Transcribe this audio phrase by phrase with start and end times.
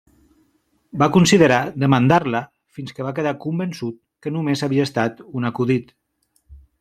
[1.03, 2.41] Va considerar demandar-la
[2.77, 5.95] fins que va quedar convençut que només havia estat un acudit.